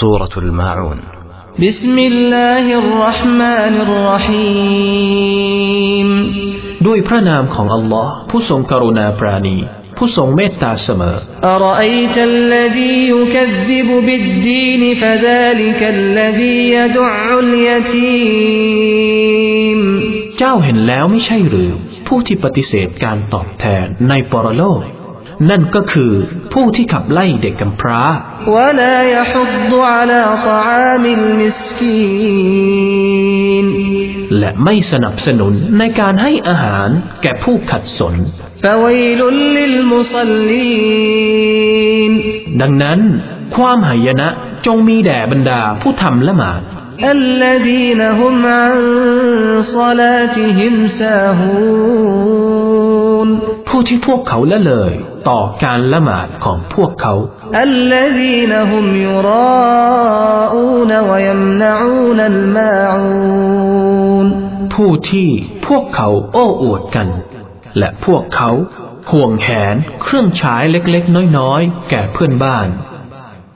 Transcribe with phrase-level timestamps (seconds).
[0.00, 0.98] سورة الماعون
[1.58, 5.28] بسم الله الرحمن الرحيم
[6.86, 9.56] ด้วยพระนามของอัลลอฮ์ผู้ทรงกรุณาปราณี
[9.96, 11.16] ผู้ทรงเมตตาเสมอ
[11.54, 17.14] أرأيت الذي يكذب بالدين فذلك الذي يدع
[17.44, 18.60] اليتيم
[20.38, 21.70] เจ้าเห็นแล้วไม่ใช่หรือ
[22.06, 24.82] ผู้ที่ปฏิเสธการตอบแทนในปรโลก
[25.50, 26.12] นั่นก็คือ
[26.52, 28.02] ผู้ที่ขับไล่เด็กกำพร้า
[28.56, 32.64] ولا يحض على طعام المسكين
[34.38, 36.88] และไม่สนับสนุนในการให้อาหาร
[37.22, 38.14] แก่ผู้ขัดสน
[38.64, 39.20] فويل
[39.56, 42.12] للمصلين
[42.60, 42.98] ดังนั้น
[43.56, 44.28] ความหายนะ
[44.66, 46.62] จงมีแด่บรรดาผู้ทำละหมาด
[47.18, 48.74] الذين هم عن
[49.76, 53.28] صلاتهم ساهون
[53.68, 54.94] ผู้ที่พวกเขาละเลย
[55.27, 57.13] ต่อการละหมาดของพวกเขา
[64.73, 65.29] ผู้ที่
[65.67, 67.07] พวกเขาโอ้อวดกัน
[67.77, 68.51] และพวกเขา
[69.11, 72.67] ห่วงแหนเครื่องใช้เล็กๆ น้อยๆ แก่เพื่อนบ้าน